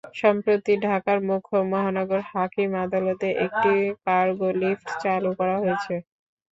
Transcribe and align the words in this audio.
সম্প্রতি 0.15 0.73
ঢাকার 0.85 1.17
মুখ্য 1.27 1.53
মহানগর 1.71 2.21
হাকিম 2.31 2.71
আদালতে 2.83 3.27
একটি 3.45 3.71
কার্গো 4.05 4.49
লিফট 4.61 4.87
চালু 5.03 5.31
করা 5.39 5.55
হয়েছে। 5.63 5.95